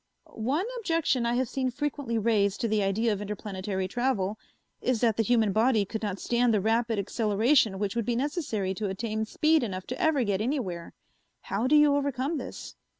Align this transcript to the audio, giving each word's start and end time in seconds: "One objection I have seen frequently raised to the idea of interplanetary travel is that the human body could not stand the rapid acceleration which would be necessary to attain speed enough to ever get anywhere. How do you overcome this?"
"One 0.33 0.65
objection 0.79 1.27
I 1.27 1.35
have 1.35 1.47
seen 1.47 1.69
frequently 1.69 2.17
raised 2.17 2.59
to 2.61 2.67
the 2.67 2.81
idea 2.81 3.13
of 3.13 3.21
interplanetary 3.21 3.87
travel 3.87 4.39
is 4.81 4.99
that 5.01 5.15
the 5.15 5.21
human 5.21 5.51
body 5.51 5.85
could 5.85 6.01
not 6.01 6.17
stand 6.19 6.51
the 6.51 6.59
rapid 6.59 6.97
acceleration 6.97 7.77
which 7.77 7.95
would 7.95 8.05
be 8.07 8.15
necessary 8.15 8.73
to 8.73 8.89
attain 8.89 9.25
speed 9.25 9.61
enough 9.61 9.85
to 9.85 10.01
ever 10.01 10.23
get 10.23 10.41
anywhere. 10.41 10.95
How 11.41 11.67
do 11.67 11.75
you 11.75 11.95
overcome 11.95 12.39
this?" 12.39 12.73